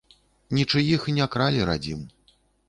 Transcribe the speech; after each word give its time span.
Нічыіх 0.57 1.05
не 1.17 1.27
кралі 1.35 1.63
радзім. 1.71 2.01